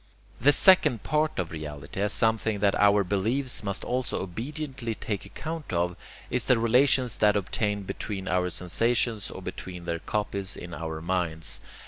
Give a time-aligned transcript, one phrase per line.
[0.41, 5.71] The SECOND part of reality, as something that our beliefs must also obediently take account
[5.71, 5.95] of,
[6.31, 11.61] is the RELATIONS that obtain between our sensations or between their copies in our minds.